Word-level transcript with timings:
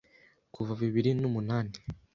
Kuva 0.53 0.71
bibiri 0.81 1.11
nu 1.19 1.29
munani 1.33 1.75